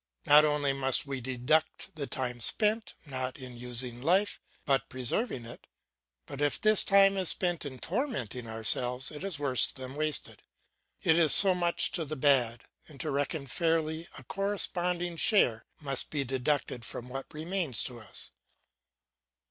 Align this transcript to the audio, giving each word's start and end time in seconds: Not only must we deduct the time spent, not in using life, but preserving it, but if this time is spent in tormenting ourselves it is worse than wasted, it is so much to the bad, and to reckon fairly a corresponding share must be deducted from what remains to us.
Not 0.25 0.45
only 0.45 0.73
must 0.73 1.05
we 1.05 1.21
deduct 1.21 1.93
the 1.95 2.07
time 2.07 2.41
spent, 2.41 2.95
not 3.05 3.37
in 3.37 3.55
using 3.55 4.01
life, 4.01 4.41
but 4.65 4.89
preserving 4.89 5.45
it, 5.45 5.67
but 6.25 6.41
if 6.41 6.59
this 6.59 6.83
time 6.83 7.17
is 7.17 7.29
spent 7.29 7.65
in 7.67 7.77
tormenting 7.77 8.47
ourselves 8.49 9.11
it 9.11 9.23
is 9.23 9.37
worse 9.37 9.71
than 9.71 9.93
wasted, 9.93 10.41
it 11.03 11.19
is 11.19 11.35
so 11.35 11.53
much 11.53 11.91
to 11.91 12.03
the 12.03 12.15
bad, 12.15 12.63
and 12.87 12.99
to 12.99 13.11
reckon 13.11 13.45
fairly 13.45 14.07
a 14.17 14.23
corresponding 14.23 15.17
share 15.17 15.67
must 15.79 16.09
be 16.09 16.23
deducted 16.23 16.83
from 16.83 17.07
what 17.07 17.31
remains 17.31 17.83
to 17.83 17.99
us. 17.99 18.31